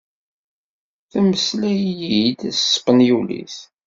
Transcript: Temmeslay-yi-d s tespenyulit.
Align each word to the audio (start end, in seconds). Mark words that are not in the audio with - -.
Temmeslay-yi-d 1.11 2.41
s 2.57 2.59
tespenyulit. 2.65 3.55